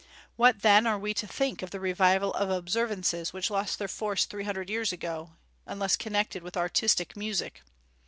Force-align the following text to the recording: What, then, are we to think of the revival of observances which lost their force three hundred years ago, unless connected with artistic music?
What, 0.35 0.63
then, 0.63 0.87
are 0.87 0.97
we 0.97 1.13
to 1.13 1.27
think 1.27 1.61
of 1.61 1.69
the 1.69 1.79
revival 1.79 2.33
of 2.33 2.49
observances 2.49 3.33
which 3.33 3.51
lost 3.51 3.77
their 3.77 3.87
force 3.87 4.25
three 4.25 4.45
hundred 4.45 4.67
years 4.67 4.91
ago, 4.91 5.33
unless 5.67 5.95
connected 5.95 6.41
with 6.41 6.57
artistic 6.57 7.15
music? 7.15 7.61